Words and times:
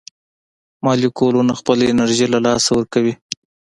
مالیکولونه 0.85 1.53
خپله 1.59 1.83
انرژي 1.91 2.27
له 2.33 2.39
لاسه 2.45 2.69
ورکوي. 2.73 3.13